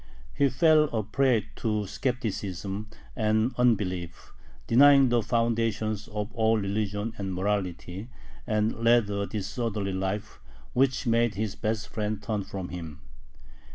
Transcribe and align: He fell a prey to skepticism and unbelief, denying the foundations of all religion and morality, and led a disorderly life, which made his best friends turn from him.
He 0.33 0.49
fell 0.49 0.85
a 0.85 1.03
prey 1.03 1.45
to 1.57 1.85
skepticism 1.85 2.89
and 3.15 3.53
unbelief, 3.55 4.33
denying 4.65 5.09
the 5.09 5.21
foundations 5.21 6.07
of 6.07 6.33
all 6.33 6.57
religion 6.57 7.13
and 7.19 7.31
morality, 7.35 8.09
and 8.47 8.83
led 8.83 9.11
a 9.11 9.27
disorderly 9.27 9.93
life, 9.93 10.39
which 10.73 11.05
made 11.05 11.35
his 11.35 11.53
best 11.53 11.87
friends 11.87 12.25
turn 12.25 12.43
from 12.45 12.69
him. 12.69 13.01